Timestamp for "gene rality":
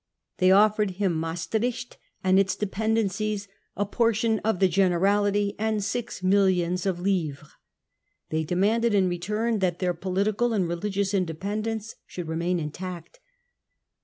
4.67-5.49